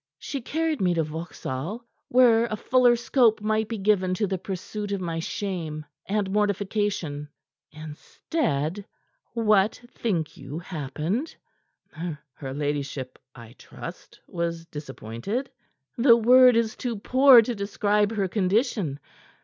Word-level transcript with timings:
She 0.17 0.41
carried 0.41 0.81
me 0.81 0.95
to 0.95 1.03
Vauxhall, 1.03 1.85
where 2.07 2.45
a 2.47 2.55
fuller 2.55 2.95
scope 2.95 3.39
might 3.39 3.67
be 3.69 3.77
given 3.77 4.15
to 4.15 4.25
the 4.25 4.39
pursuit 4.39 4.91
of 4.91 4.99
my 4.99 5.19
shame 5.19 5.85
and 6.07 6.31
mortification. 6.31 7.29
Instead, 7.71 8.83
what 9.35 9.75
think 9.91 10.35
you 10.37 10.57
happened?" 10.57 11.35
"Her 11.91 12.51
ladyship, 12.55 13.19
I 13.35 13.53
trust, 13.59 14.19
was 14.27 14.65
disappointed." 14.65 15.51
"The 15.99 16.17
word 16.17 16.55
is 16.55 16.75
too 16.75 16.95
poor 16.97 17.43
to 17.43 17.53
describe 17.53 18.11
her 18.13 18.27
condition. 18.27 18.99